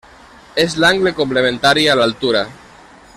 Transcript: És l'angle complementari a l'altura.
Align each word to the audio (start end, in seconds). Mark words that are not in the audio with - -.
És 0.63 0.75
l'angle 0.83 1.13
complementari 1.19 1.87
a 1.95 1.99
l'altura. 2.03 2.45